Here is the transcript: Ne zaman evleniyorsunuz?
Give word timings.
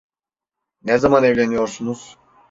Ne 0.83 0.97
zaman 0.99 1.23
evleniyorsunuz? 1.23 2.17